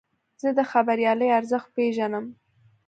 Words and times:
زه 0.41 0.49
د 0.57 0.59
خبریالۍ 0.71 1.29
ارزښت 1.39 1.67
پېژنم. 1.75 2.25